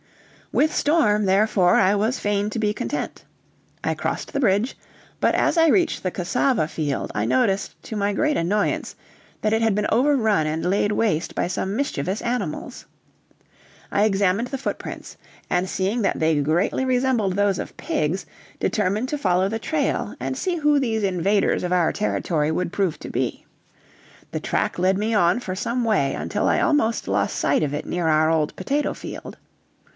With 0.51 0.73
Storm, 0.75 1.25
therefore, 1.25 1.75
I 1.75 1.93
was 1.95 2.19
fain 2.19 2.49
to 2.49 2.59
be 2.59 2.73
content. 2.73 3.23
I 3.85 3.93
crossed 3.93 4.33
the 4.33 4.39
bridge, 4.39 4.75
but 5.21 5.33
as 5.35 5.57
I 5.57 5.67
reached 5.67 6.01
the 6.03 6.11
cassava 6.11 6.67
field 6.67 7.11
I 7.15 7.23
noticed 7.23 7.81
to 7.83 7.95
my 7.95 8.11
great 8.11 8.35
annoyance 8.35 8.95
that 9.43 9.53
it 9.53 9.61
had 9.61 9.75
been 9.75 9.85
overrun 9.91 10.47
and 10.47 10.65
laid 10.69 10.91
waste 10.91 11.35
by 11.35 11.47
some 11.47 11.75
mischievous 11.75 12.21
animals. 12.23 12.85
I 13.91 14.03
examined 14.03 14.47
the 14.49 14.57
footprints, 14.57 15.15
and 15.51 15.69
seeing 15.69 16.01
that 16.01 16.19
they 16.19 16.35
greatly 16.41 16.83
resembled 16.83 17.35
those 17.35 17.59
of 17.59 17.77
pigs, 17.77 18.25
determined 18.59 19.07
to 19.09 19.17
follow 19.19 19.47
the 19.47 19.59
trail, 19.59 20.15
and 20.19 20.35
see 20.35 20.57
who 20.57 20.79
these 20.79 21.03
invaders 21.03 21.63
of 21.63 21.71
our 21.71 21.93
territory 21.93 22.51
would 22.51 22.73
prove 22.73 22.99
to 22.99 23.09
be. 23.09 23.45
The 24.31 24.41
track 24.41 24.79
led 24.79 24.97
me 24.97 25.13
on 25.13 25.39
for 25.39 25.55
some 25.55 25.85
way 25.85 26.13
until 26.15 26.47
I 26.49 26.59
almost 26.59 27.07
lost 27.07 27.37
sight 27.37 27.61
of 27.63 27.73
it 27.73 27.85
near 27.85 28.07
our 28.07 28.29
old 28.31 28.53
potato 28.55 28.93
field. 28.93 29.37